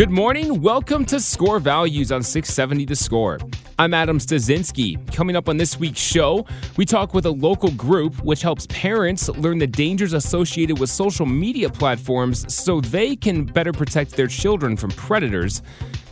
[0.00, 0.62] Good morning.
[0.62, 3.38] Welcome to Score Values on 670 The Score.
[3.78, 4.96] I'm Adam Stasinski.
[5.14, 6.46] Coming up on this week's show,
[6.78, 11.26] we talk with a local group which helps parents learn the dangers associated with social
[11.26, 15.60] media platforms so they can better protect their children from predators.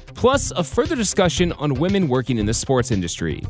[0.08, 3.42] Plus, a further discussion on women working in the sports industry.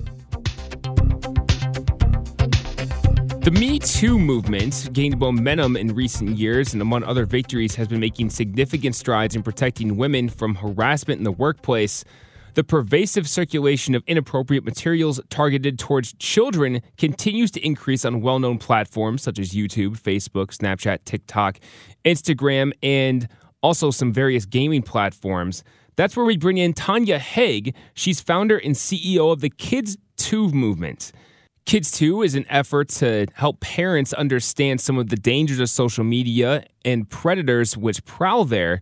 [3.48, 7.98] The Me Too movement gained momentum in recent years and, among other victories, has been
[7.98, 12.04] making significant strides in protecting women from harassment in the workplace.
[12.52, 18.58] The pervasive circulation of inappropriate materials targeted towards children continues to increase on well known
[18.58, 21.58] platforms such as YouTube, Facebook, Snapchat, TikTok,
[22.04, 23.28] Instagram, and
[23.62, 25.64] also some various gaming platforms.
[25.96, 27.74] That's where we bring in Tanya Haig.
[27.94, 31.12] She's founder and CEO of the Kids Too movement.
[31.68, 36.02] Kids Too is an effort to help parents understand some of the dangers of social
[36.02, 38.80] media and predators which prowl there.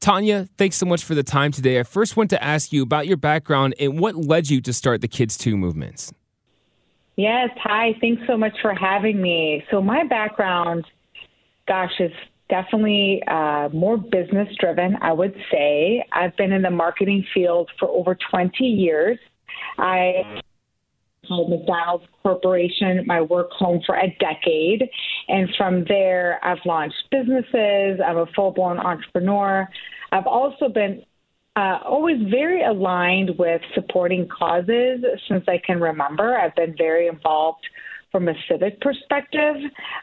[0.00, 1.78] Tanya, thanks so much for the time today.
[1.78, 5.02] I first want to ask you about your background and what led you to start
[5.02, 6.10] the Kids Too movements.
[7.16, 7.94] Yes, hi.
[8.00, 9.62] Thanks so much for having me.
[9.70, 10.86] So, my background,
[11.68, 12.12] gosh, is
[12.48, 16.02] definitely uh, more business driven, I would say.
[16.12, 19.18] I've been in the marketing field for over 20 years.
[19.76, 20.40] I
[21.26, 24.88] called McDonald's Corporation, my work home for a decade.
[25.28, 28.00] And from there, I've launched businesses.
[28.04, 29.68] I'm a full blown entrepreneur.
[30.10, 31.02] I've also been
[31.54, 36.36] uh, always very aligned with supporting causes since I can remember.
[36.38, 37.66] I've been very involved
[38.10, 39.56] from a civic perspective.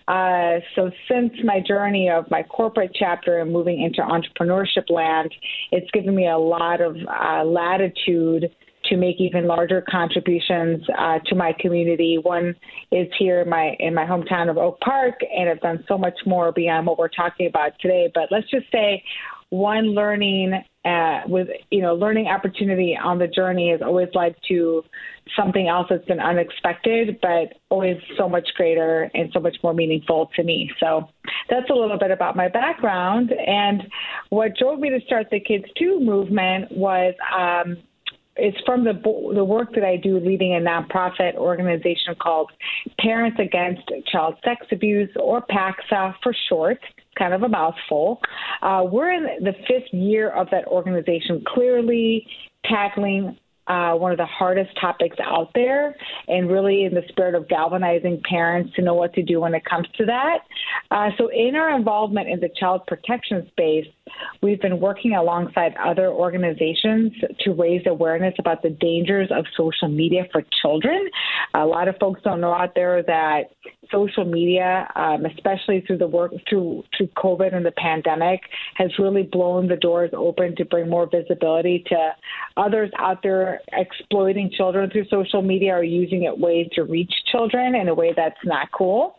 [0.08, 5.34] Uh, so, since my journey of my corporate chapter and moving into entrepreneurship land,
[5.72, 8.50] it's given me a lot of uh, latitude
[8.90, 12.18] to make even larger contributions uh, to my community.
[12.22, 12.56] One
[12.92, 16.18] is here in my in my hometown of Oak Park, and I've done so much
[16.26, 18.12] more beyond what we're talking about today.
[18.14, 19.04] But let's just say
[19.50, 20.54] one learning
[20.86, 24.84] uh, with you know learning opportunity on the journey has always led to
[25.36, 30.30] something else that's been unexpected, but always so much greater and so much more meaningful
[30.36, 30.72] to me.
[30.80, 31.10] So
[31.50, 33.84] that's a little bit about my background and
[34.30, 37.14] what drove me to start the Kids Too movement was.
[37.38, 37.78] Um,
[38.36, 38.94] it's from the
[39.34, 42.52] the work that I do leading a nonprofit organization called
[43.00, 43.82] Parents Against
[44.12, 46.80] Child Sex Abuse, or PACSA for short.
[47.18, 48.22] Kind of a mouthful.
[48.62, 52.26] Uh, we're in the fifth year of that organization, clearly
[52.66, 53.38] tackling
[53.70, 55.96] uh, one of the hardest topics out there,
[56.28, 59.64] and really in the spirit of galvanizing parents to know what to do when it
[59.66, 60.40] comes to that.
[60.92, 63.86] Uh, so, in our involvement in the child protection space,
[64.42, 70.24] we've been working alongside other organizations to raise awareness about the dangers of social media
[70.32, 71.08] for children.
[71.54, 73.52] A lot of folks don't know out there that
[73.92, 78.42] social media, um, especially through the work through through COVID and the pandemic,
[78.76, 82.12] has really blown the doors open to bring more visibility to
[82.60, 87.76] others out there exploiting children through social media are using it ways to reach children
[87.76, 89.16] in a way that's not cool.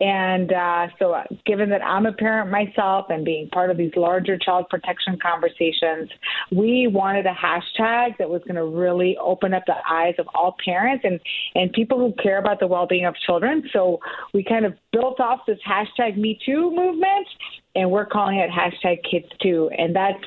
[0.00, 3.92] And uh, so, uh, given that I'm a parent myself and being part of these
[3.96, 6.10] larger child protection conversations,
[6.50, 10.56] we wanted a hashtag that was going to really open up the eyes of all
[10.64, 11.20] parents and,
[11.54, 13.62] and people who care about the well being of children.
[13.72, 14.00] So,
[14.32, 17.26] we kind of built off this hashtag Me Too movement,
[17.76, 19.70] and we're calling it hashtag Kids Too.
[19.78, 20.24] And that's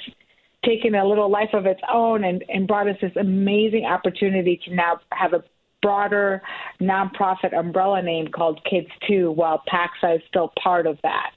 [0.67, 4.75] taken a little life of its own and, and brought us this amazing opportunity to
[4.75, 5.43] now have a
[5.81, 6.41] broader
[6.81, 11.31] nonprofit umbrella name called Kids Too, while PACSA is still part of that.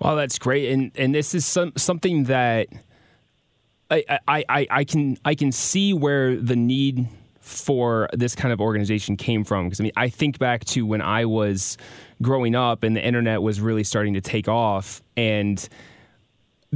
[0.00, 2.68] Well, that's great, and and this is some something that
[3.90, 7.08] I I, I, I can I can see where the need
[7.40, 11.00] for this kind of organization came from because I mean I think back to when
[11.02, 11.76] I was
[12.22, 15.66] growing up and the internet was really starting to take off and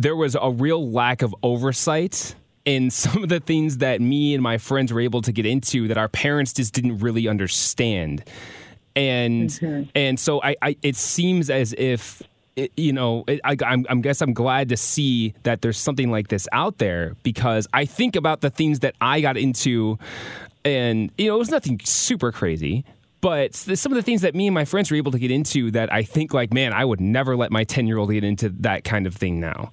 [0.03, 4.43] there was a real lack of oversight in some of the things that me and
[4.43, 8.25] my friends were able to get into that our parents just didn't really understand.
[8.95, 9.91] And mm-hmm.
[9.95, 12.23] and so I, I it seems as if
[12.57, 16.11] it, you know, it, I, I'm, I guess I'm glad to see that there's something
[16.11, 19.99] like this out there because I think about the things that I got into,
[20.65, 22.85] and you know, it was nothing super crazy,
[23.21, 25.71] but some of the things that me and my friends were able to get into
[25.73, 28.49] that I think like, man, I would never let my 10 year old get into
[28.49, 29.71] that kind of thing now.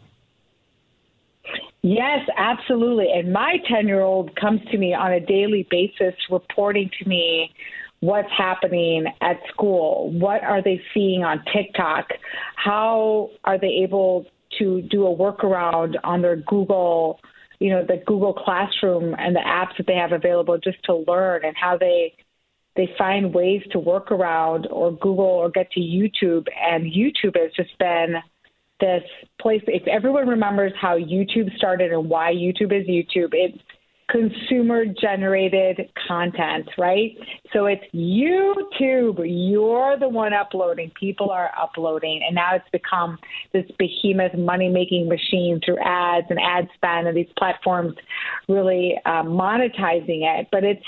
[1.87, 3.11] Yes, absolutely.
[3.13, 7.53] And my 10 year old comes to me on a daily basis reporting to me
[7.99, 10.11] what's happening at school.
[10.11, 12.07] What are they seeing on TikTok?
[12.55, 14.25] How are they able
[14.57, 17.19] to do a workaround on their Google,
[17.59, 21.45] you know, the Google Classroom and the apps that they have available just to learn
[21.45, 22.15] and how they
[22.75, 26.47] they find ways to work around or Google or get to YouTube.
[26.59, 28.15] And YouTube has just been
[28.79, 29.03] this
[29.41, 29.61] place.
[29.67, 33.57] If everyone remembers how YouTube started and why YouTube is YouTube, it's
[34.09, 37.17] consumer generated content, right?
[37.53, 39.23] So it's YouTube.
[39.25, 40.91] You're the one uploading.
[40.99, 42.21] People are uploading.
[42.25, 43.17] And now it's become
[43.51, 47.95] this behemoth money making machine through ads and ad spend and these platforms
[48.47, 50.47] really uh, monetizing it.
[50.51, 50.85] But it's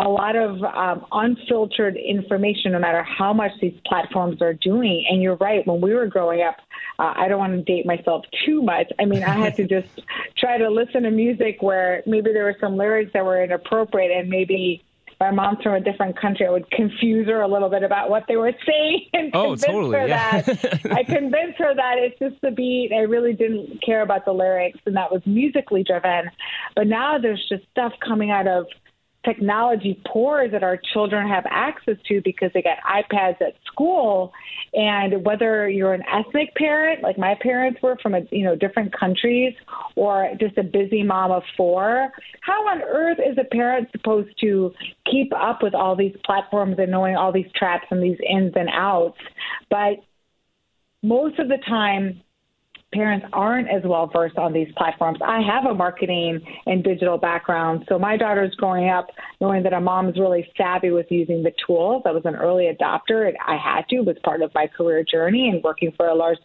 [0.00, 5.04] a lot of um, unfiltered information, no matter how much these platforms are doing.
[5.10, 6.56] And you're right, when we were growing up,
[6.98, 8.90] uh, I don't want to date myself too much.
[8.98, 10.00] I mean, I had to just
[10.38, 14.30] try to listen to music where maybe there were some lyrics that were inappropriate, and
[14.30, 14.82] maybe
[15.20, 18.24] my mom's from a different country, I would confuse her a little bit about what
[18.26, 20.40] they were saying and oh, convince totally, her yeah.
[20.40, 22.90] that I convinced her that it's just the beat.
[22.94, 26.30] I really didn't care about the lyrics, and that was musically driven.
[26.74, 28.66] But now there's just stuff coming out of
[29.24, 34.32] technology poor that our children have access to because they get iPads at school.
[34.72, 38.98] And whether you're an ethnic parent, like my parents were from a, you know different
[38.98, 39.54] countries,
[39.96, 44.72] or just a busy mom of four, how on earth is a parent supposed to
[45.10, 48.68] keep up with all these platforms and knowing all these traps and these ins and
[48.72, 49.18] outs?
[49.68, 49.96] But
[51.02, 52.22] most of the time,
[52.92, 55.18] parents aren't as well versed on these platforms.
[55.24, 59.06] I have a marketing and digital background, so my daughter's growing up
[59.40, 62.02] knowing that a mom's really savvy with using the tools.
[62.04, 65.48] I was an early adopter, and I had to, was part of my career journey
[65.48, 66.38] and working for a large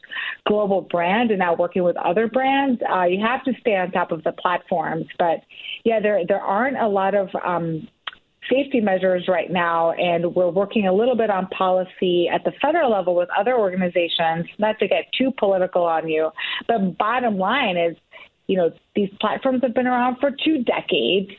[0.48, 2.80] global brand and now working with other brands.
[2.90, 5.42] Uh, you have to stay on top of the platforms, but
[5.84, 7.88] yeah, there there aren't a lot of um,
[8.50, 12.92] safety measures right now, and we're working a little bit on policy at the federal
[12.92, 16.32] level with other organizations, not to get too political on you,
[16.68, 17.96] but bottom line is,
[18.48, 21.32] you know, these platforms have been around for two decades.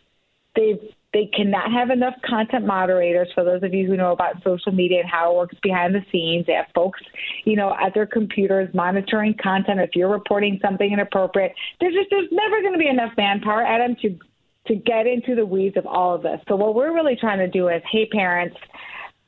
[0.55, 0.81] They've
[1.17, 5.01] they cannot have enough content moderators for those of you who know about social media
[5.01, 6.45] and how it works behind the scenes.
[6.45, 7.01] They have folks,
[7.47, 9.81] you know, at their computers monitoring content.
[9.81, 13.97] If you're reporting something inappropriate, there's just there's never going to be enough manpower, Adam,
[14.03, 14.19] to
[14.67, 16.41] to get into the weeds of all of this.
[16.49, 18.57] So what we're really trying to do is, hey, parents,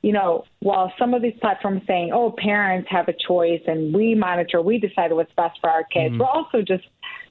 [0.02, 4.14] you know, while some of these platforms saying, oh, parents have a choice and we
[4.14, 6.20] monitor, we decide what's best for our kids, mm-hmm.
[6.20, 6.84] we're also just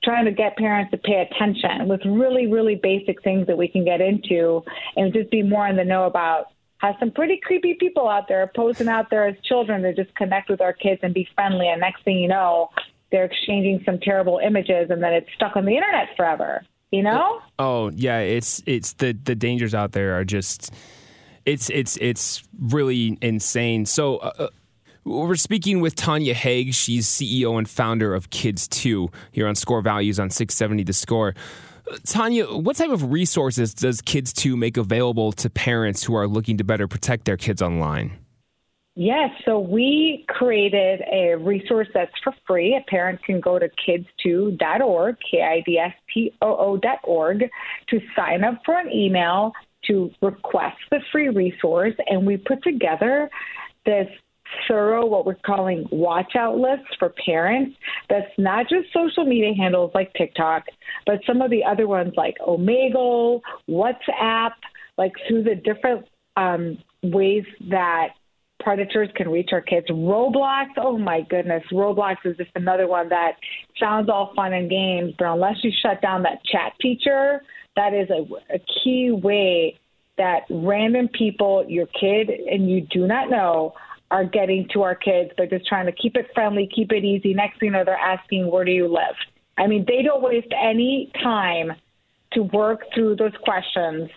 [0.04, 3.86] trying to get parents to pay attention with really, really basic things that we can
[3.86, 4.64] get into
[4.96, 6.48] and just be more in the know about
[6.80, 10.50] how some pretty creepy people out there posing out there as children to just connect
[10.50, 11.68] with our kids and be friendly.
[11.68, 12.70] And next thing you know,
[13.12, 17.42] they're exchanging some terrible images and then it's stuck on the internet forever you know
[17.60, 20.72] oh yeah it's it's the the dangers out there are just
[21.46, 24.48] it's it's it's really insane so uh, uh
[25.08, 26.74] we're speaking with Tanya Haig.
[26.74, 31.34] She's CEO and founder of Kids Too here on Score Values on 670 The Score.
[32.06, 36.58] Tanya, what type of resources does Kids Too make available to parents who are looking
[36.58, 38.18] to better protect their kids online?
[39.00, 42.76] Yes, so we created a resource that's for free.
[42.76, 47.44] A parent can go to kidstoo.org, K I D S T O O.org,
[47.90, 49.52] to sign up for an email
[49.86, 51.94] to request the free resource.
[52.08, 53.30] And we put together
[53.86, 54.08] this
[54.68, 57.78] thorough, what we're calling watch out lists for parents.
[58.10, 60.64] That's not just social media handles like TikTok,
[61.06, 64.54] but some of the other ones like Omegle, WhatsApp,
[64.98, 68.10] like through the different um, ways that
[68.60, 69.88] predators can reach our kids.
[69.90, 73.34] Roblox, oh my goodness, Roblox is just another one that
[73.80, 77.42] sounds all fun and games, but unless you shut down that chat feature,
[77.76, 79.78] that is a, a key way
[80.18, 83.74] that random people, your kid and you do not know,
[84.10, 85.32] are getting to our kids.
[85.38, 87.34] They're just trying to keep it friendly, keep it easy.
[87.34, 89.16] Next thing you know, they're asking, where do you live?
[89.58, 91.74] I mean, they don't waste any time
[92.34, 94.10] to work through those questions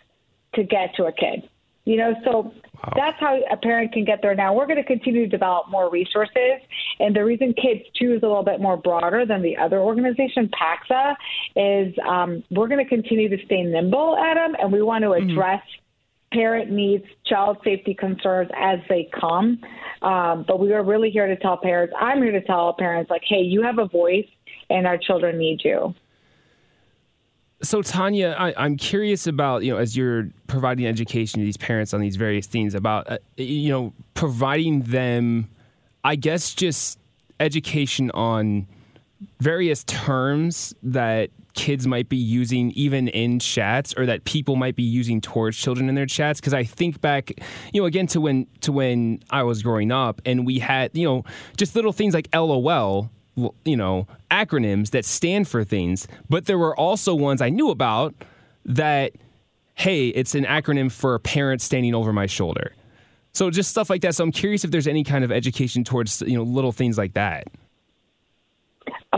[0.55, 1.49] to get to a kid
[1.91, 2.53] You know, so
[2.85, 2.93] wow.
[2.95, 4.55] that's how a parent can get there now.
[4.55, 6.61] We're going to continue to develop more resources.
[7.01, 10.49] And the reason Kids Too is a little bit more broader than the other organization,
[10.51, 11.17] PACSA,
[11.57, 15.31] is um, we're going to continue to stay nimble, Adam, and we want to mm-hmm.
[15.31, 16.39] address mm-hmm.
[16.39, 19.61] parent needs, child safety concerns as they come.
[20.03, 23.23] Um, but we are really here to tell parents, I'm here to tell parents, like,
[23.27, 24.29] hey, you have a voice
[24.69, 25.93] and our children need you.
[27.63, 31.93] So Tanya, I, am curious about you know as you're providing education to these parents
[31.93, 35.51] on these various things about uh, you know providing them,
[36.03, 36.99] I guess just
[37.39, 38.67] education on
[39.41, 44.83] various terms that kids might be using even in chats or that people might be
[44.83, 46.41] using towards children in their chats.
[46.41, 47.31] Because I think back
[47.75, 51.05] you know again to when to when I was growing up and we had you
[51.05, 51.25] know
[51.59, 56.77] just little things like LOL you know, acronyms that stand for things, but there were
[56.77, 58.15] also ones I knew about
[58.65, 59.13] that,
[59.75, 62.75] hey, it's an acronym for a parent standing over my shoulder.
[63.33, 64.15] So just stuff like that.
[64.15, 67.15] So I'm curious if there's any kind of education towards, you know, little things like
[67.15, 67.47] that.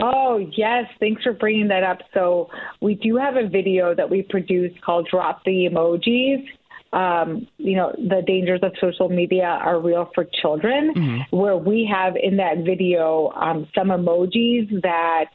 [0.01, 0.85] Oh, yes.
[0.99, 1.99] Thanks for bringing that up.
[2.13, 2.49] So,
[2.81, 6.45] we do have a video that we produced called Drop the Emojis
[6.93, 11.35] um, you know, the dangers of social media are real for children, mm-hmm.
[11.35, 15.29] where we have in that video um, some emojis that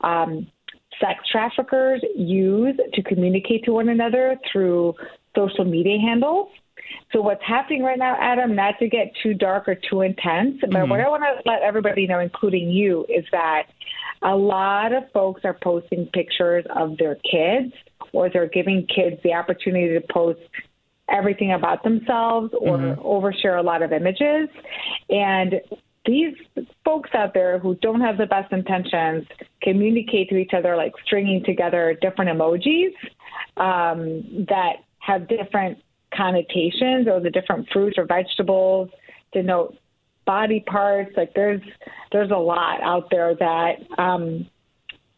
[0.00, 0.46] um,
[0.98, 4.94] sex traffickers use to communicate to one another through
[5.36, 6.48] social media handles.
[7.12, 10.70] So what's happening right now, Adam, not to get too dark or too intense, but
[10.70, 10.90] mm-hmm.
[10.90, 13.64] what I want to let everybody know, including you, is that
[14.22, 17.74] a lot of folks are posting pictures of their kids
[18.12, 20.40] or they're giving kids the opportunity to post
[21.08, 23.00] everything about themselves or mm-hmm.
[23.00, 24.48] overshare a lot of images.
[25.10, 25.60] And
[26.04, 26.34] these
[26.84, 29.26] folks out there who don't have the best intentions
[29.62, 32.92] communicate to each other like stringing together different emojis
[33.56, 35.78] um, that have different
[36.14, 38.90] connotations or the different fruits or vegetables
[39.32, 39.76] denote
[40.24, 41.60] body parts like there's
[42.12, 44.46] there's a lot out there that um,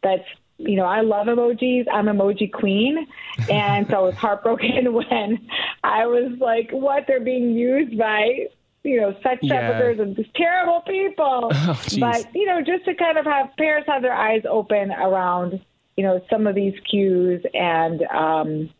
[0.02, 0.24] that's
[0.58, 1.84] you know, I love emojis.
[1.92, 3.06] I'm emoji queen.
[3.50, 5.48] And so I was heartbroken when
[5.82, 7.04] I was like, what?
[7.06, 8.46] They're being used by,
[8.82, 10.02] you know, sex traffickers yeah.
[10.04, 11.50] and these terrible people.
[11.66, 15.60] Oh, but, you know, just to kind of have parents have their eyes open around,
[15.96, 18.70] you know, some of these cues and, um,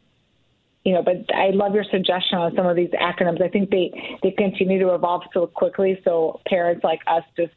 [0.84, 3.42] you know, but I love your suggestion on some of these acronyms.
[3.42, 6.00] I think they, they continue to evolve so quickly.
[6.04, 7.54] So parents like us just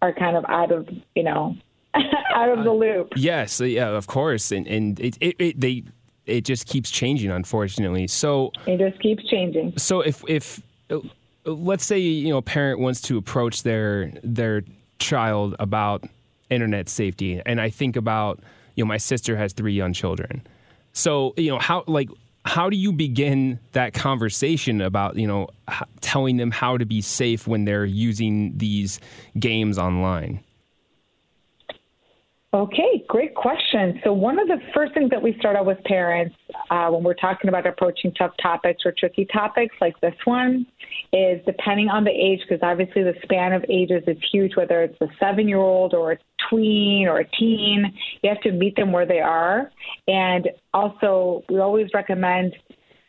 [0.00, 1.56] are kind of out of, you know,
[2.34, 3.12] out of the uh, loop.
[3.16, 5.84] yes, uh, yeah, of course, and and it, it, it, they
[6.26, 8.06] it just keeps changing, unfortunately.
[8.06, 9.74] So it just keeps changing.
[9.76, 11.00] So if if uh,
[11.44, 14.62] let's say you know a parent wants to approach their their
[14.98, 16.04] child about
[16.48, 18.40] internet safety, and I think about
[18.76, 20.46] you know my sister has three young children,
[20.92, 22.08] so you know how like
[22.44, 25.48] how do you begin that conversation about you know
[26.00, 29.00] telling them how to be safe when they're using these
[29.38, 30.42] games online?
[32.52, 34.00] Okay, great question.
[34.02, 36.34] So, one of the first things that we start out with parents
[36.70, 40.66] uh, when we're talking about approaching tough topics or tricky topics like this one
[41.12, 45.00] is depending on the age, because obviously the span of ages is huge, whether it's
[45.00, 48.90] a seven year old or a tween or a teen, you have to meet them
[48.90, 49.70] where they are.
[50.08, 52.56] And also, we always recommend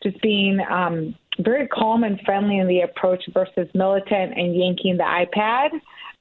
[0.03, 5.03] just being um, very calm and friendly in the approach versus militant and yanking the
[5.03, 5.69] iPad.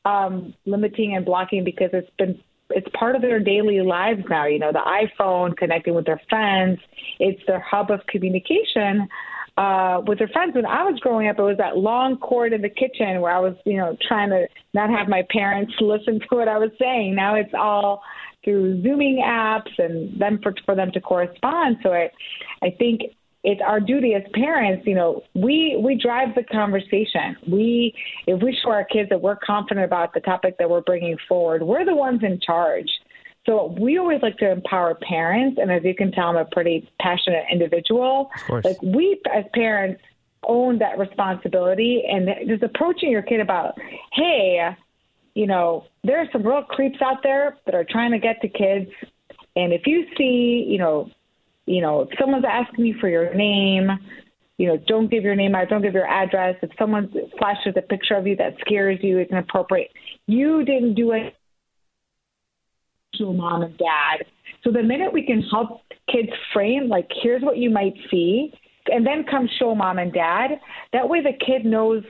[0.06, 4.46] Um, limiting and blocking because it's been it's part of their daily lives now.
[4.46, 6.78] You know, the iPhone, connecting with their friends,
[7.18, 9.08] it's their hub of communication
[9.56, 10.54] uh, with their friends.
[10.54, 13.40] When I was growing up, it was that long cord in the kitchen where I
[13.40, 17.14] was, you know, trying to not have my parents listen to what I was saying.
[17.14, 18.02] Now it's all
[18.44, 21.76] through Zooming apps and then for for them to correspond.
[21.82, 22.10] So I,
[22.62, 23.02] I think
[23.42, 27.37] it's our duty as parents, you know, we we drive the conversation.
[27.49, 27.94] We
[28.26, 31.62] if we show our kids that we're confident about the topic that we're bringing forward,
[31.62, 32.90] we're the ones in charge.
[33.47, 36.90] So we always like to empower parents, and as you can tell, I'm a pretty
[37.00, 38.30] passionate individual.
[38.64, 40.02] Like we as parents
[40.42, 43.78] own that responsibility, and just approaching your kid about,
[44.12, 44.76] hey,
[45.35, 48.49] you know, there are some real creeps out there that are trying to get to
[48.49, 48.90] kids,
[49.56, 51.11] and if you see, you know,
[51.67, 53.90] you know, if someone's asking you for your name,
[54.59, 56.57] you know, don't give your name out, don't give your address.
[56.62, 59.90] If someone flashes a picture of you that scares you, it's inappropriate.
[60.26, 61.35] You didn't do it
[63.17, 64.26] to mom and dad.
[64.62, 65.81] So the minute we can help
[66.12, 68.52] kids frame, like, here's what you might see,
[68.87, 70.50] and then come show mom and dad,
[70.93, 72.02] that way the kid knows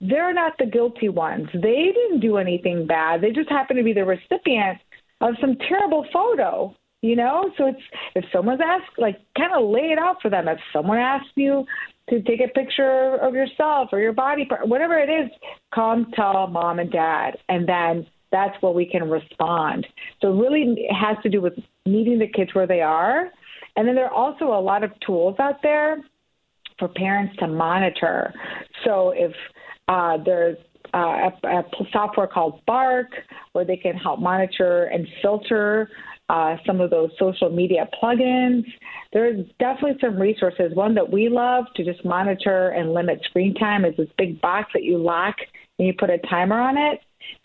[0.00, 1.48] they're not the guilty ones.
[1.54, 3.20] They didn't do anything bad.
[3.20, 4.78] They just happen to be the recipient
[5.20, 7.50] of some terrible photo you know?
[7.58, 7.82] So it's
[8.14, 10.48] if someone's asked, like, kind of lay it out for them.
[10.48, 11.66] If someone asks you
[12.08, 15.30] to take a picture of yourself or your body part, whatever it is,
[15.74, 19.86] come tell mom and dad, and then that's what we can respond.
[20.20, 21.54] So really, it has to do with
[21.84, 23.30] meeting the kids where they are,
[23.76, 26.02] and then there are also a lot of tools out there
[26.78, 28.32] for parents to monitor.
[28.84, 29.32] So if
[29.88, 30.56] uh, there's
[30.94, 33.08] uh, a, a software called Bark,
[33.52, 35.88] where they can help monitor and filter
[36.32, 38.64] uh, some of those social media plugins.
[39.12, 40.74] There's definitely some resources.
[40.74, 44.70] One that we love to just monitor and limit screen time is this big box
[44.72, 45.36] that you lock
[45.78, 47.00] and you put a timer on it.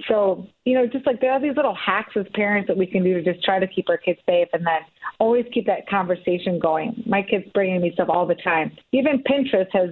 [0.07, 3.03] So, you know, just like there are these little hacks as parents that we can
[3.03, 4.79] do to just try to keep our kids safe and then
[5.19, 7.03] always keep that conversation going.
[7.05, 8.71] My kids bringing me stuff all the time.
[8.93, 9.89] Even Pinterest has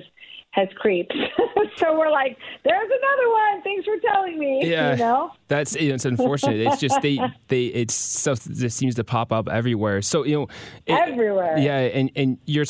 [0.55, 1.13] has creeps.
[1.77, 3.61] so we're like, there's another one.
[3.61, 4.61] Thanks for telling me.
[4.63, 5.31] Yeah, you know?
[5.49, 6.61] that's it's unfortunate.
[6.61, 7.19] it's just they
[7.49, 10.01] they it's stuff that seems to pop up everywhere.
[10.01, 10.47] So you know,
[10.85, 11.57] it, everywhere.
[11.57, 12.65] Yeah, and and you're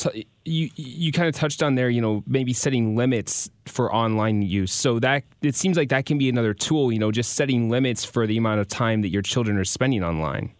[0.45, 1.89] you you kind of touched on there.
[1.89, 4.73] You know, maybe setting limits for online use.
[4.73, 6.91] So that it seems like that can be another tool.
[6.91, 10.03] You know, just setting limits for the amount of time that your children are spending
[10.03, 10.53] online.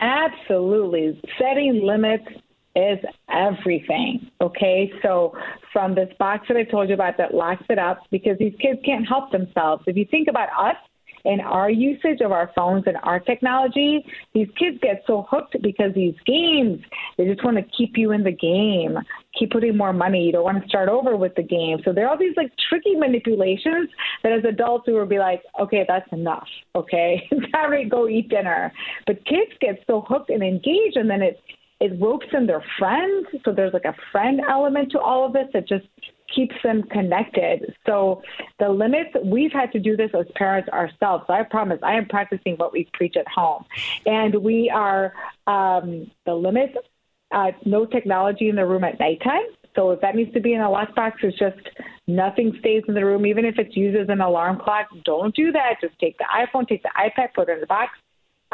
[0.00, 2.26] Absolutely, setting limits
[2.74, 2.98] is
[3.30, 4.30] everything.
[4.40, 5.34] Okay, so
[5.72, 8.80] from this box that I told you about that locks it up because these kids
[8.84, 9.84] can't help themselves.
[9.86, 10.76] If you think about us
[11.24, 15.94] and our usage of our phones and our technology, these kids get so hooked because
[15.94, 16.80] these games,
[17.16, 18.98] they just want to keep you in the game,
[19.38, 20.24] keep putting more money.
[20.24, 21.78] You don't want to start over with the game.
[21.84, 23.88] So there are all these like tricky manipulations
[24.22, 26.48] that as adults we would be like, okay, that's enough.
[26.74, 28.72] Okay, to go eat dinner.
[29.06, 31.40] But kids get so hooked and engaged, and then it
[31.82, 33.26] it ropes in their friends.
[33.44, 35.86] So there's like a friend element to all of this that just
[36.32, 37.74] keeps them connected.
[37.86, 38.22] So
[38.60, 41.24] the limits, we've had to do this as parents ourselves.
[41.26, 43.64] So I promise I am practicing what we preach at home.
[44.06, 45.12] And we are,
[45.48, 46.76] um, the limits,
[47.32, 49.46] uh, no technology in the room at nighttime.
[49.74, 51.68] So if that needs to be in a lockbox, it's just
[52.06, 53.26] nothing stays in the room.
[53.26, 55.80] Even if it's used as an alarm clock, don't do that.
[55.80, 57.90] Just take the iPhone, take the iPad, put it in the box,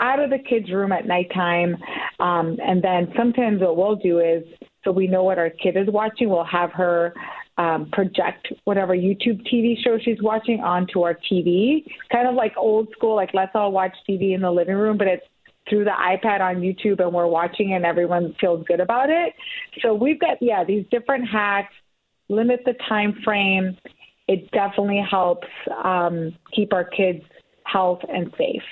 [0.00, 1.76] out of the kids' room at nighttime.
[2.20, 4.44] Um, and then sometimes what we'll do is,
[4.84, 7.12] so we know what our kid is watching, we'll have her
[7.58, 11.84] um, project whatever YouTube TV show she's watching onto our TV.
[12.10, 15.08] Kind of like old school, like let's all watch TV in the living room, but
[15.08, 15.26] it's
[15.68, 19.34] through the iPad on YouTube and we're watching and everyone feels good about it.
[19.82, 21.74] So we've got, yeah, these different hacks,
[22.28, 23.76] limit the time frame.
[24.28, 25.48] It definitely helps
[25.84, 27.24] um, keep our kids'
[27.64, 28.62] health and safe.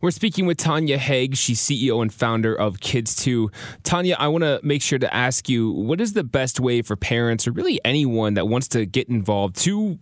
[0.00, 1.36] We're speaking with Tanya Haig.
[1.36, 3.50] She's CEO and founder of Kids Too.
[3.82, 6.96] Tanya, I want to make sure to ask you what is the best way for
[6.96, 9.98] parents or really anyone that wants to get involved to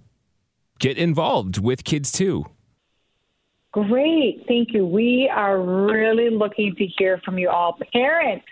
[0.78, 2.46] get involved with Kids Too?
[3.72, 4.44] Great.
[4.46, 4.86] Thank you.
[4.86, 7.76] We are really looking to hear from you all.
[7.92, 8.44] Parents,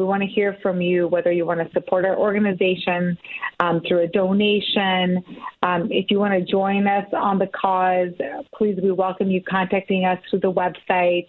[0.00, 3.18] we want to hear from you whether you want to support our organization
[3.60, 5.22] um, through a donation.
[5.62, 8.12] Um, if you want to join us on the cause,
[8.56, 11.28] please, we welcome you contacting us through the website.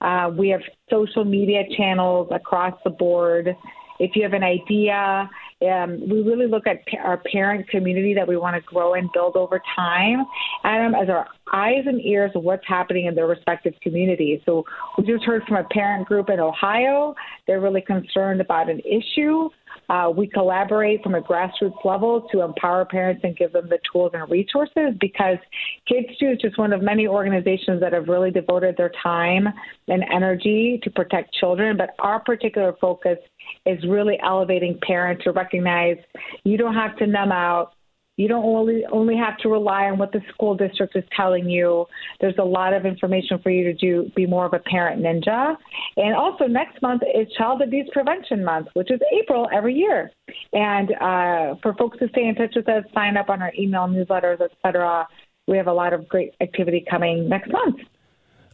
[0.00, 3.54] Uh, we have social media channels across the board.
[3.98, 5.28] If you have an idea,
[5.62, 9.36] um, we really look at our parent community that we want to grow and build
[9.36, 10.26] over time,
[10.64, 14.40] Adam, as our eyes and ears of what's happening in their respective communities.
[14.44, 14.64] So
[14.98, 17.14] we just heard from a parent group in Ohio.
[17.46, 19.48] They're really concerned about an issue.
[19.88, 24.10] Uh, we collaborate from a grassroots level to empower parents and give them the tools
[24.14, 25.38] and resources because
[25.86, 29.48] Kids Too is just one of many organizations that have really devoted their time
[29.88, 31.76] and energy to protect children.
[31.76, 33.18] But our particular focus
[33.64, 35.96] is really elevating parents to recognize
[36.44, 37.75] you don't have to numb out.
[38.16, 41.86] You don't only only have to rely on what the school district is telling you.
[42.20, 44.10] There's a lot of information for you to do.
[44.16, 45.54] Be more of a parent ninja.
[45.96, 50.10] And also next month is Child Abuse Prevention Month, which is April every year.
[50.52, 53.86] And uh, for folks to stay in touch with us, sign up on our email
[53.86, 55.06] newsletters, etc.
[55.46, 57.76] We have a lot of great activity coming next month.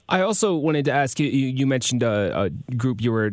[0.09, 1.27] I also wanted to ask you.
[1.27, 3.33] You mentioned a, a, group you were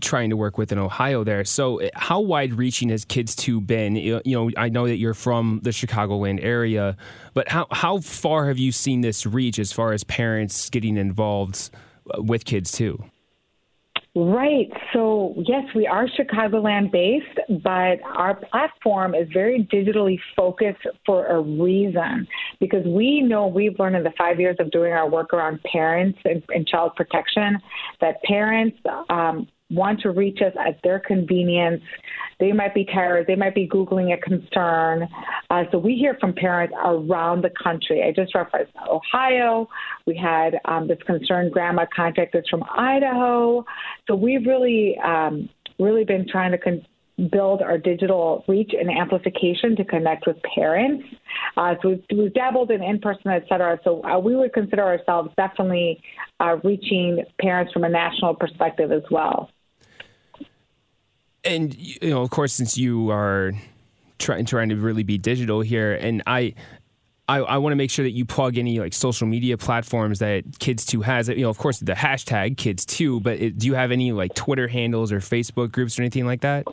[0.00, 1.24] trying to work with in Ohio.
[1.24, 3.96] There, so eh, how wide-reaching has Kids Too been?
[3.96, 6.96] You know, I know that you're from the Chicagoland area,
[7.34, 11.70] but how how far have you seen this reach as far as parents getting involved
[12.10, 13.04] uh, with Kids Too?
[14.16, 14.70] Right.
[14.92, 21.40] So, yes, we are Chicagoland based, but our platform is very digitally focused for a
[21.40, 22.28] reason
[22.60, 26.16] because we know we've learned in the five years of doing our work around parents
[26.24, 27.58] and, and child protection
[28.00, 28.78] that parents
[29.10, 31.82] um, want to reach us at their convenience.
[32.40, 33.26] They might be tired.
[33.26, 35.08] They might be Googling a concern.
[35.50, 38.02] Uh, so we hear from parents around the country.
[38.02, 39.68] I just referenced Ohio.
[40.06, 43.64] We had um, this concerned grandma contact us from Idaho.
[44.06, 46.86] So we've really, um, really been trying to con-
[47.30, 51.04] build our digital reach and amplification to connect with parents.
[51.56, 53.78] Uh, so we've, we've, dabbled in in person, et cetera.
[53.84, 56.02] So uh, we would consider ourselves definitely
[56.40, 59.48] uh, reaching parents from a national perspective as well.
[61.44, 63.52] And you know, of course, since you are
[64.18, 66.54] trying trying to really be digital here, and I.
[67.26, 70.58] I, I want to make sure that you plug any like social media platforms that
[70.58, 71.30] Kids Too has.
[71.30, 73.18] You know, of course, the hashtag Kids Too.
[73.18, 76.42] But it, do you have any like Twitter handles or Facebook groups or anything like
[76.42, 76.66] that?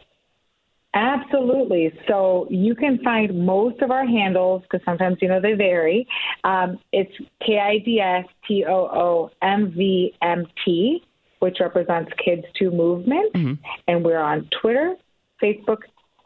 [0.94, 1.98] Absolutely.
[2.08, 6.06] So you can find most of our handles because sometimes you know they vary.
[6.44, 7.14] Um, it's
[7.46, 11.02] K I D S T O O M V M T
[11.42, 13.34] which represents Kids Too Movement.
[13.34, 13.54] Mm-hmm.
[13.88, 14.96] And we're on Twitter,
[15.42, 15.80] Facebook,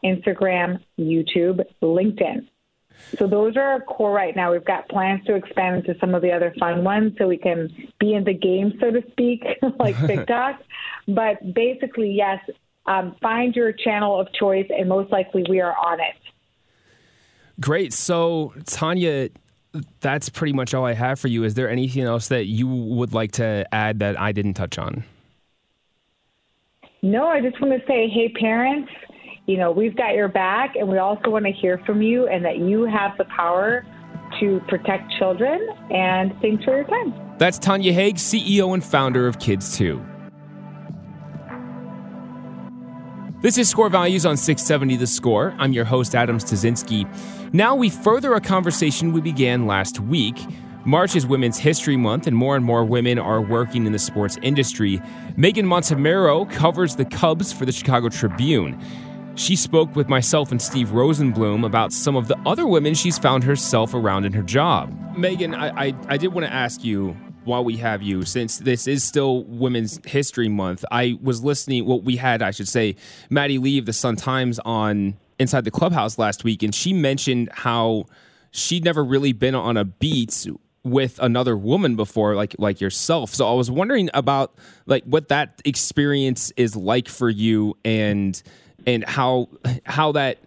[0.04, 2.46] Instagram, YouTube, LinkedIn.
[3.18, 4.52] So those are our core right now.
[4.52, 7.70] We've got plans to expand into some of the other fun ones so we can
[7.98, 9.42] be in the game, so to speak,
[9.78, 10.60] like TikTok.
[11.08, 12.38] but basically, yes,
[12.84, 16.16] um, find your channel of choice, and most likely we are on it.
[17.58, 17.94] Great.
[17.94, 19.30] So, Tanya,
[20.00, 21.44] that's pretty much all I have for you.
[21.44, 25.04] Is there anything else that you would like to add that I didn't touch on?
[27.02, 28.90] No, I just want to say, hey, parents,
[29.46, 32.44] you know, we've got your back, and we also want to hear from you and
[32.44, 33.86] that you have the power
[34.40, 35.60] to protect children.
[35.90, 37.14] And thanks for your time.
[37.38, 40.04] That's Tanya Haig, CEO and founder of Kids Too.
[43.42, 45.54] This is Score Values on 670 The Score.
[45.58, 47.06] I'm your host, Adam Stasinski.
[47.52, 50.42] Now we further a conversation we began last week.
[50.86, 54.38] March is Women's History Month, and more and more women are working in the sports
[54.40, 55.02] industry.
[55.36, 58.80] Megan Montemurro covers the Cubs for the Chicago Tribune.
[59.34, 63.44] She spoke with myself and Steve Rosenbloom about some of the other women she's found
[63.44, 64.98] herself around in her job.
[65.14, 67.14] Megan, I, I, I did want to ask you
[67.46, 71.86] while we have you, since this is still Women's History Month, I was listening.
[71.86, 72.96] What well, we had, I should say,
[73.30, 77.50] Maddie Lee of the Sun Times on Inside the Clubhouse last week, and she mentioned
[77.52, 78.06] how
[78.50, 80.46] she'd never really been on a beat
[80.82, 84.54] with another woman before like like yourself so i was wondering about
[84.86, 88.40] like what that experience is like for you and
[88.86, 89.48] and how
[89.84, 90.38] how that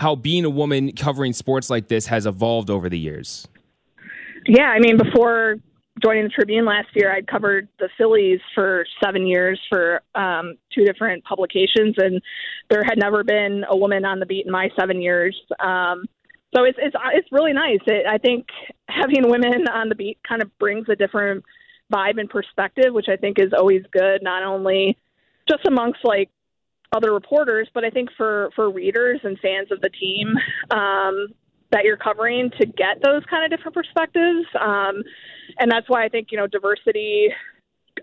[0.00, 3.46] how being a woman covering sports like this has evolved over the years
[4.46, 5.54] yeah i mean before
[6.00, 10.84] joining the Tribune last year, I'd covered the Phillies for seven years for um, two
[10.84, 12.20] different publications, and
[12.70, 15.36] there had never been a woman on the beat in my seven years.
[15.60, 16.04] Um,
[16.54, 17.80] so it's it's it's really nice.
[17.86, 18.46] It, I think
[18.88, 21.44] having women on the beat kind of brings a different
[21.92, 24.98] vibe and perspective, which I think is always good, not only
[25.48, 26.30] just amongst like
[26.94, 30.34] other reporters, but I think for for readers and fans of the team.
[30.70, 31.28] Um,
[31.72, 34.46] that you're covering to get those kind of different perspectives.
[34.60, 35.02] Um,
[35.58, 37.28] and that's why I think, you know, diversity,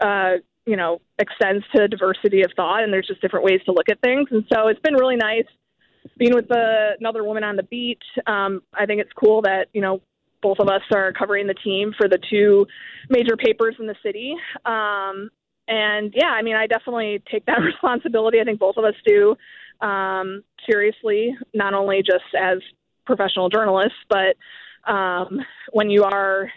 [0.02, 0.34] uh,
[0.65, 3.99] you know, extends to diversity of thought, and there's just different ways to look at
[4.02, 4.28] things.
[4.32, 5.45] And so it's been really nice
[6.17, 8.02] being with the, another woman on the beat.
[8.28, 10.02] Um, I think it's cool that, you know,
[10.41, 12.65] both of us are covering the team for the two
[13.10, 14.36] major papers in the city.
[14.65, 15.30] Um,
[15.67, 18.39] and yeah, I mean, I definitely take that responsibility.
[18.39, 19.36] I think both of us do
[19.86, 22.60] um, seriously, not only just as
[23.06, 24.36] professional journalists, but
[24.91, 25.39] um,
[25.71, 26.52] when you are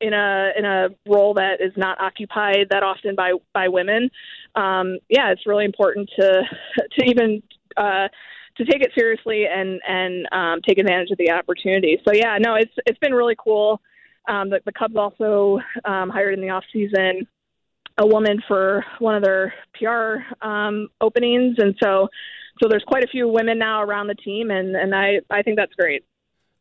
[0.00, 4.10] in a in a role that is not occupied that often by by women,
[4.54, 6.42] um, yeah, it's really important to
[6.98, 7.42] to even
[7.76, 8.08] uh,
[8.56, 11.98] to take it seriously and and um, take advantage of the opportunity.
[12.06, 13.80] So yeah, no, it's it's been really cool.
[14.28, 17.26] Um, the, the Cubs also um, hired in the off season
[18.00, 22.08] a woman for one of their PR um, openings, and so
[22.62, 25.56] so there's quite a few women now around the team, and and I I think
[25.56, 26.04] that's great.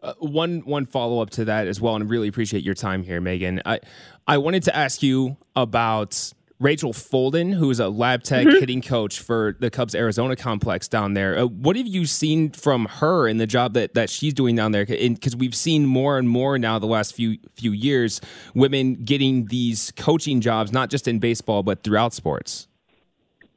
[0.08, 3.04] Uh, one one follow up to that as well, and I really appreciate your time
[3.04, 3.62] here, Megan.
[3.66, 3.82] I
[4.26, 8.58] I wanted to ask you about Rachel Folden, who's a lab tech mm-hmm.
[8.58, 11.38] hitting coach for the Cubs Arizona complex down there.
[11.38, 14.72] Uh, what have you seen from her in the job that, that she's doing down
[14.72, 14.86] there?
[14.86, 18.22] Because we've seen more and more now the last few few years,
[18.56, 22.70] women getting these coaching jobs, not just in baseball but throughout sports.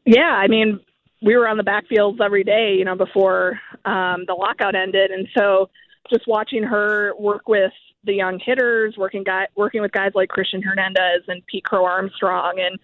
[0.04, 0.80] Yeah, I mean,
[1.22, 5.28] we were on the backfields every day, you know, before um, the lockout ended, and
[5.38, 5.70] so
[6.10, 7.72] just watching her work with
[8.04, 12.54] the young hitters, working guy, working with guys like Cristian Hernandez and Pete Crow Armstrong,
[12.58, 12.78] and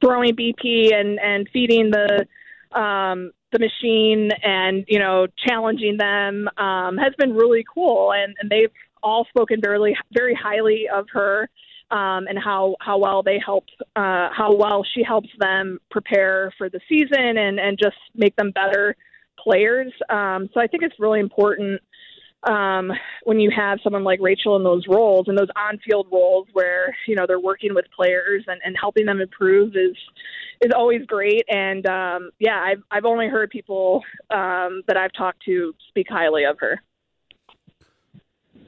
[0.00, 2.26] throwing BP and and feeding the
[2.78, 8.50] um, the machine and you know challenging them um, has been really cool, and, and
[8.50, 11.48] they've all spoken very very highly of her.
[11.90, 16.68] um, and how how well they help uh, how well she helps them prepare for
[16.68, 18.96] the season and and just make them better
[19.38, 19.92] players.
[20.08, 21.80] Um, so I think it's really important
[22.42, 22.92] um,
[23.24, 27.14] when you have someone like Rachel in those roles and those on-field roles where you
[27.14, 29.96] know they're working with players and, and helping them improve is
[30.60, 31.44] is always great.
[31.48, 36.44] And um, yeah, I've I've only heard people um, that I've talked to speak highly
[36.44, 36.80] of her.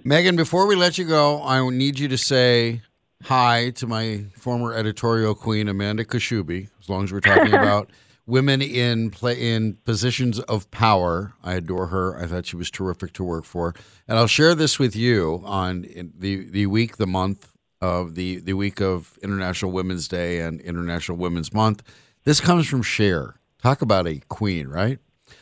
[0.04, 2.82] Megan, before we let you go, I need you to say
[3.22, 6.68] hi to my former editorial queen Amanda Kaschube.
[6.80, 7.90] As long as we're talking about
[8.28, 11.32] women in play in positions of power.
[11.42, 12.16] I adore her.
[12.22, 13.74] I thought she was terrific to work for.
[14.06, 15.86] And I'll share this with you on
[16.16, 21.16] the the week, the month of the the week of International Women's Day and International
[21.16, 21.82] Women's Month.
[22.24, 23.36] This comes from Cher.
[23.62, 24.98] Talk about a queen, right?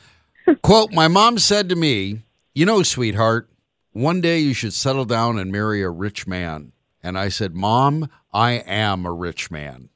[0.62, 2.22] Quote, my mom said to me,
[2.55, 3.51] "You know, sweetheart,
[3.92, 6.72] one day you should settle down and marry a rich man."
[7.03, 9.90] And I said, "Mom, I am a rich man."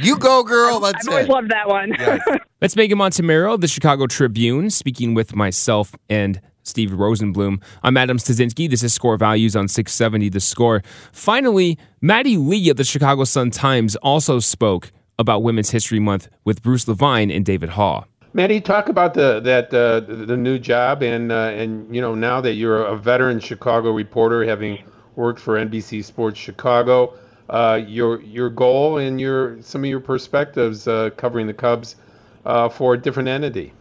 [0.00, 0.80] You go, girl.
[0.80, 1.30] That's I've always it.
[1.30, 1.94] loved that one.
[1.98, 2.20] Yes.
[2.60, 7.62] That's Megan Montemurro, of the Chicago Tribune, speaking with myself and Steve Rosenbloom.
[7.82, 8.68] I'm Adam Stasinski.
[8.68, 10.82] This is Score Values on 670 The Score.
[11.12, 16.86] Finally, Maddie Lee of the Chicago Sun-Times also spoke about Women's History Month with Bruce
[16.86, 18.04] Levine and David Haugh.
[18.34, 22.40] Maddie, talk about the that uh, the new job and uh, and you know now
[22.42, 24.78] that you're a veteran Chicago reporter, having
[25.16, 27.14] worked for NBC Sports Chicago,
[27.50, 31.96] uh, your your goal and your some of your perspectives uh, covering the Cubs
[32.44, 33.72] uh, for a different entity.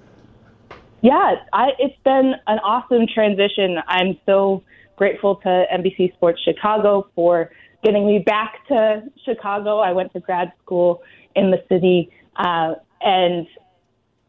[1.01, 3.77] Yeah, I, it's been an awesome transition.
[3.87, 4.63] I'm so
[4.95, 7.51] grateful to NBC Sports Chicago for
[7.83, 9.79] getting me back to Chicago.
[9.79, 11.03] I went to grad school
[11.35, 13.47] in the city uh, and,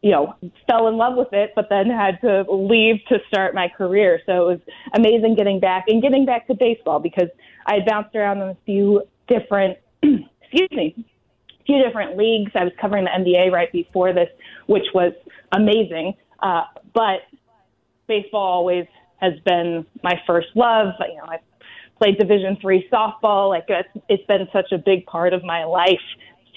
[0.03, 0.35] you know,
[0.67, 4.21] fell in love with it, but then had to leave to start my career.
[4.25, 4.59] So it was
[4.93, 7.29] amazing getting back and getting back to baseball because
[7.65, 10.95] I had bounced around in a few different, excuse me,
[11.59, 12.51] a few different leagues.
[12.55, 14.29] I was covering the NBA right before this,
[14.67, 15.13] which was
[15.51, 16.13] amazing.
[16.41, 16.63] Uh,
[16.93, 17.21] but
[18.07, 18.85] baseball always
[19.17, 20.93] has been my first love.
[20.99, 21.37] You know, I
[21.97, 23.49] played Division three softball.
[23.49, 25.99] Like it's, it's been such a big part of my life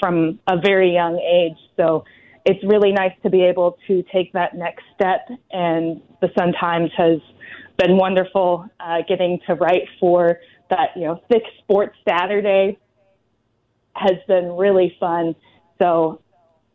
[0.00, 1.58] from a very young age.
[1.76, 2.04] So
[2.44, 5.28] it's really nice to be able to take that next step.
[5.52, 7.20] And the Sun Times has
[7.78, 10.38] been wonderful uh, getting to write for
[10.72, 10.90] that.
[10.96, 12.78] You know, thick sports Saturday
[13.94, 15.34] has been really fun.
[15.78, 16.20] So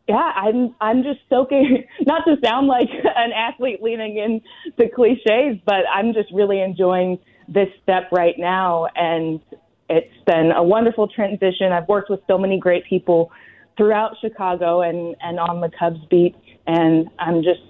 [0.07, 5.83] yeah, I'm I'm just soaking not to sound like an athlete leaning into cliches, but
[5.93, 9.39] I'm just really enjoying this step right now and
[9.89, 11.71] it's been a wonderful transition.
[11.71, 13.31] I've worked with so many great people
[13.77, 17.61] throughout Chicago and, and on the Cubs beat and I'm just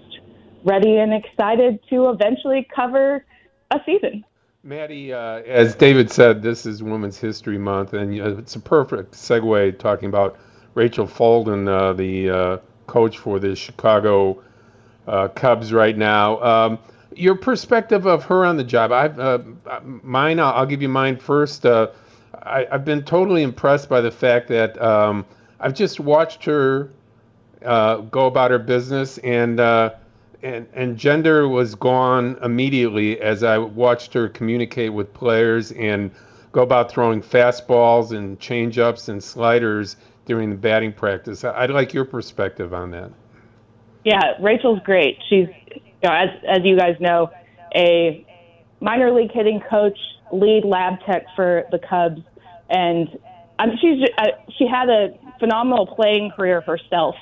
[0.64, 3.24] ready and excited to eventually cover
[3.70, 4.24] a season.
[4.64, 9.78] Maddie, uh, as David said, this is Women's History Month, and it's a perfect segue
[9.78, 10.36] talking about
[10.74, 14.42] Rachel Folden, uh, the uh, coach for the Chicago
[15.06, 16.42] uh, Cubs right now.
[16.42, 16.78] Um,
[17.14, 18.90] your perspective of her on the job.
[18.90, 19.38] I've uh,
[20.02, 20.40] mine.
[20.40, 21.64] I'll, I'll, give you mine first.
[21.64, 25.24] I, have been totally impressed by the fact that um,
[25.60, 26.90] I've just watched her
[27.62, 29.60] go about her business and
[30.42, 36.10] and and gender was gone immediately as I watched her communicate with players and
[36.52, 39.96] go about throwing fastballs and changeups and sliders
[40.26, 41.44] during the batting practice.
[41.44, 43.10] I'd like your perspective on that.
[44.04, 45.18] Yeah, Rachel's great.
[45.28, 47.30] She's, you know, as as you guys know,
[47.74, 48.24] a
[48.80, 49.98] minor league hitting coach,
[50.32, 52.22] lead lab tech for the Cubs,
[52.70, 53.08] and
[53.58, 57.16] um, she's uh, she had a phenomenal playing career herself,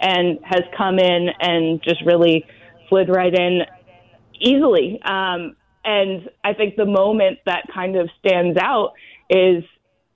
[0.00, 2.46] and has come in and just really
[2.92, 3.62] slid right in
[4.38, 5.00] easily.
[5.02, 8.92] Um, and I think the moment that kind of stands out
[9.30, 9.64] is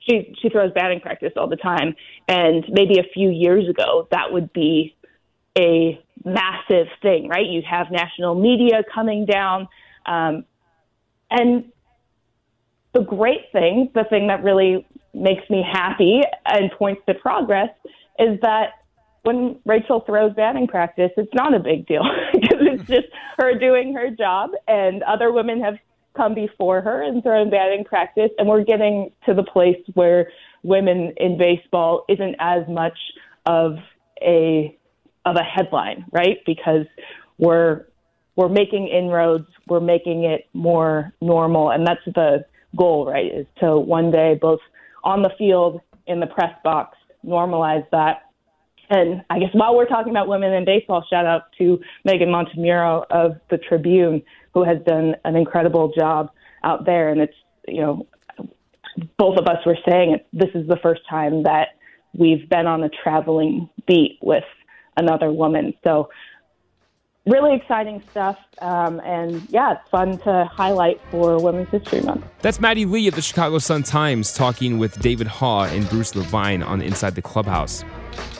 [0.00, 1.96] she she throws batting practice all the time,
[2.28, 4.94] and maybe a few years ago that would be
[5.58, 7.46] a massive thing, right?
[7.46, 9.68] You'd have national media coming down,
[10.04, 10.44] um,
[11.30, 11.72] and
[12.92, 17.70] the great thing, the thing that really makes me happy and points to progress,
[18.18, 18.74] is that
[19.22, 22.04] when Rachel throws batting practice, it's not a big deal
[22.40, 25.76] because it's just her doing her job, and other women have
[26.16, 30.30] come before her and thrown batting practice, and we're getting to the place where
[30.62, 32.98] women in baseball isn't as much
[33.44, 33.76] of
[34.22, 34.76] a
[35.24, 36.38] of a headline, right?
[36.46, 36.86] Because
[37.38, 37.86] we're
[38.36, 42.44] we're making inroads, we're making it more normal, and that's the
[42.76, 43.32] goal, right?
[43.34, 44.60] Is to one day both
[45.04, 48.25] on the field in the press box normalize that
[48.90, 53.04] and I guess while we're talking about women in baseball, shout out to Megan Montemurro
[53.10, 54.22] of the Tribune,
[54.54, 56.30] who has done an incredible job
[56.62, 57.08] out there.
[57.10, 57.34] And it's,
[57.66, 58.06] you know,
[59.18, 61.68] both of us were saying, this is the first time that
[62.14, 64.44] we've been on a traveling beat with
[64.96, 65.74] another woman.
[65.84, 66.08] So
[67.26, 68.38] really exciting stuff.
[68.60, 72.24] Um, and yeah, it's fun to highlight for Women's History Month.
[72.40, 76.62] That's Maddie Lee of the Chicago Sun Times talking with David Haugh and Bruce Levine
[76.62, 77.84] on Inside the Clubhouse.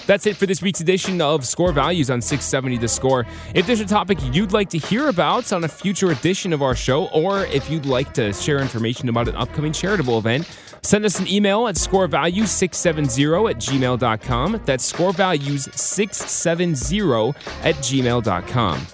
[0.07, 3.27] That's it for this week's edition of Score Values on 670 The Score.
[3.55, 6.77] If there's a topic you'd like to hear about on a future edition of our
[6.77, 10.49] show, or if you'd like to share information about an upcoming charitable event,
[10.83, 14.61] send us an email at scorevalues670 at gmail.com.
[14.65, 18.87] That's scorevalues670 at gmail.com.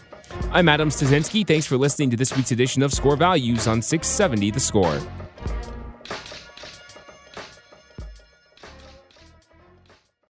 [0.51, 1.47] I'm Adam Stasinski.
[1.47, 5.22] Thanks for listening to this week's edition of Score Values on 670 The Score.